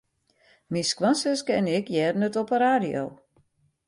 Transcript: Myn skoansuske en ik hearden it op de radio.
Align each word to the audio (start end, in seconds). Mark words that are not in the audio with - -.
Myn 0.71 0.87
skoansuske 0.91 1.53
en 1.59 1.67
ik 1.77 1.85
hearden 1.95 2.25
it 2.27 2.39
op 2.41 2.47
de 2.53 2.57
radio. 2.67 3.01